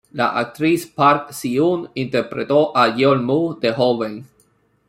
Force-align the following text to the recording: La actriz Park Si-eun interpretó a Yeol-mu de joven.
La 0.19 0.29
actriz 0.39 0.87
Park 0.87 1.29
Si-eun 1.31 1.87
interpretó 1.93 2.75
a 2.75 2.87
Yeol-mu 2.97 3.59
de 3.59 3.71
joven. 3.71 4.21